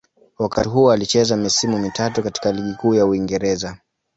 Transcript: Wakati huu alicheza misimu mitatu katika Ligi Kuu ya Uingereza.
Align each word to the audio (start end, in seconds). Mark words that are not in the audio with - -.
Wakati 0.37 0.69
huu 0.69 0.91
alicheza 0.91 1.37
misimu 1.37 1.79
mitatu 1.79 2.23
katika 2.23 2.51
Ligi 2.51 2.73
Kuu 2.73 2.93
ya 2.93 3.05
Uingereza. 3.05 3.77